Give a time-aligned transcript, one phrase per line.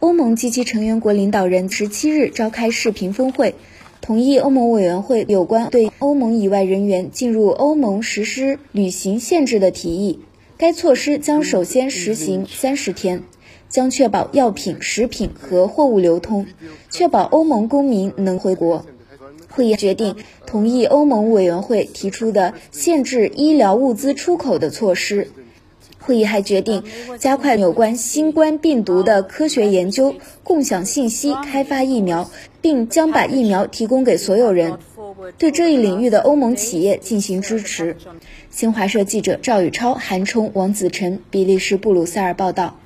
[0.00, 3.54] 欧盟及其成员国领导人十七日召开视频峰会，
[4.00, 10.20] 同意欧盟委员会有关对欧盟以外人员进入欧盟实施旅行限制的提议。
[10.56, 13.24] 该措施将首先实行三十天，
[13.68, 16.46] 将确保药品、食品和货物流通，
[16.88, 18.86] 确保欧盟公民能回国。
[19.50, 25.30] 会议决定同意欧盟委员会提出的限制医疗物资出口的措施。
[25.98, 26.82] 会议还决定
[27.18, 34.78] 加快有关新冠病毒的科学研究，共享信息，开发疫苗，并将把疫苗提供给所有人。
[35.38, 37.96] 对这一领域的欧盟企业进行支持。
[38.50, 42.78] 新华社记者赵宇超、韩冲、王子晨，比利时布鲁塞尔报道。